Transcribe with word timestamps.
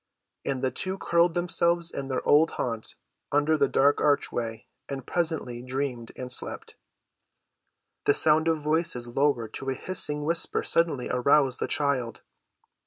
And 0.43 0.63
the 0.63 0.71
two 0.71 0.97
curled 0.97 1.35
themselves 1.35 1.91
in 1.91 2.07
their 2.07 2.27
old 2.27 2.49
haunt 2.53 2.95
under 3.31 3.55
the 3.55 3.67
dark 3.67 4.01
archway 4.01 4.65
and 4.89 5.05
presently 5.05 5.61
dreamed 5.61 6.11
and 6.15 6.31
slept. 6.31 6.75
The 8.05 8.15
sound 8.15 8.47
of 8.47 8.57
voices 8.59 9.07
lowered 9.07 9.53
to 9.53 9.69
a 9.69 9.75
hissing 9.75 10.25
whisper 10.25 10.63
suddenly 10.63 11.07
aroused 11.11 11.59
the 11.59 11.67
child. 11.67 12.23